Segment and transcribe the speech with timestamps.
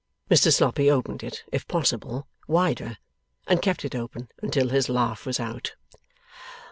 [0.31, 2.97] Mr Sloppy opened it, if possible, wider,
[3.45, 5.73] and kept it open until his laugh was out.